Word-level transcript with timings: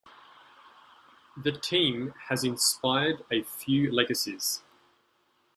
The 1.37 1.51
team 1.51 2.15
has 2.29 2.43
inspired 2.43 3.23
a 3.29 3.43
few 3.43 3.91
legacies. 3.91 4.63